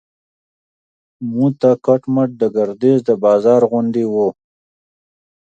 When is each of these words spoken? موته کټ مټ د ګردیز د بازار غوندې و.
موته 1.31 1.71
کټ 1.85 2.01
مټ 2.13 2.29
د 2.41 2.43
ګردیز 2.55 2.99
د 3.05 3.09
بازار 3.23 3.61
غوندې 3.69 4.05
و. 4.13 4.15